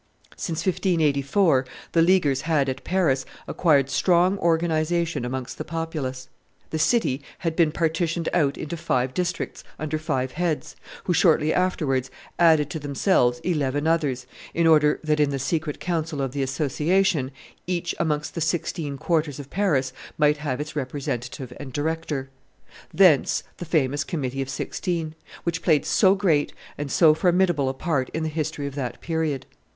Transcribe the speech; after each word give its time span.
Since 0.35 0.65
1584, 0.65 1.63
the 1.91 2.01
Leaguers 2.01 2.41
had, 2.49 2.67
at 2.69 2.83
Paris, 2.83 3.23
acquired 3.47 3.87
strong 3.91 4.39
organization 4.39 5.23
amongst 5.23 5.59
the 5.59 5.63
populace; 5.63 6.27
the 6.71 6.79
city 6.79 7.21
had 7.37 7.55
been 7.55 7.71
partitioned 7.71 8.27
out 8.33 8.57
into 8.57 8.75
five 8.75 9.13
districts 9.13 9.63
under 9.77 9.99
five 9.99 10.31
heads, 10.31 10.75
who, 11.03 11.13
shortly 11.13 11.53
afterwards, 11.53 12.09
added 12.39 12.71
to 12.71 12.79
themselves 12.79 13.37
eleven 13.41 13.85
others, 13.85 14.25
in 14.55 14.65
order 14.65 14.99
that, 15.03 15.19
in 15.19 15.29
the 15.29 15.37
secret 15.37 15.79
council 15.79 16.19
of 16.19 16.31
the 16.31 16.41
association, 16.41 17.29
each 17.67 17.93
amongst 17.99 18.33
the 18.33 18.41
sixteen 18.41 18.97
quarters 18.97 19.39
of 19.39 19.51
Paris 19.51 19.93
might 20.17 20.37
have 20.37 20.59
its 20.59 20.75
representative 20.75 21.53
and 21.59 21.71
director. 21.73 22.27
Thence 22.91 23.43
the 23.57 23.65
famous 23.65 24.03
Committee 24.03 24.41
of 24.41 24.49
Sixteen, 24.49 25.13
which 25.43 25.61
played 25.61 25.85
so 25.85 26.15
great 26.15 26.53
and 26.75 26.91
so 26.91 27.13
formidable 27.13 27.69
a 27.69 27.73
part 27.75 28.09
in 28.15 28.23
the 28.23 28.29
history 28.29 28.65
of 28.65 28.73
that 28.73 28.99
period. 28.99 29.45